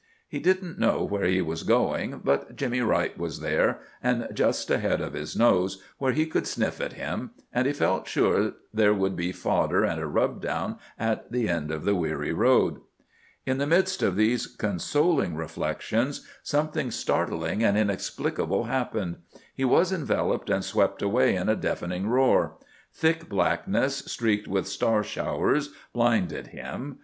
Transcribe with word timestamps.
He 0.27 0.39
didn't 0.39 0.79
know 0.79 1.03
where 1.03 1.25
he 1.27 1.43
was 1.43 1.61
going, 1.61 2.21
but 2.23 2.55
Jimmy 2.55 2.81
Wright 2.81 3.15
was 3.19 3.39
there, 3.39 3.81
and 4.01 4.27
just 4.33 4.71
ahead 4.71 4.99
of 4.99 5.13
his 5.13 5.35
nose, 5.37 5.79
where 5.99 6.11
he 6.11 6.25
could 6.25 6.47
sniff 6.47 6.81
at 6.81 6.93
him; 6.93 7.29
and 7.53 7.67
he 7.67 7.73
felt 7.73 8.07
sure 8.07 8.53
there 8.73 8.95
would 8.95 9.15
be 9.15 9.31
fodder 9.31 9.83
and 9.83 10.01
a 10.01 10.07
rub 10.07 10.41
down 10.41 10.79
at 10.97 11.31
the 11.31 11.47
end 11.47 11.69
of 11.69 11.85
the 11.85 11.93
weary 11.93 12.33
road. 12.33 12.81
In 13.45 13.59
the 13.59 13.67
midst 13.67 14.01
of 14.01 14.15
these 14.15 14.47
consoling 14.47 15.35
reflections 15.35 16.27
something 16.41 16.89
startling 16.89 17.63
and 17.63 17.77
inexplicable 17.77 18.63
happened. 18.63 19.17
He 19.53 19.65
was 19.65 19.91
enveloped 19.91 20.49
and 20.49 20.65
swept 20.65 21.03
away 21.03 21.35
in 21.35 21.47
a 21.47 21.55
deafening 21.55 22.07
roar. 22.07 22.55
Thick 22.91 23.29
blackness, 23.29 23.97
streaked 24.07 24.47
with 24.47 24.67
star 24.67 25.03
showers, 25.03 25.69
blinded 25.93 26.47
him. 26.47 26.97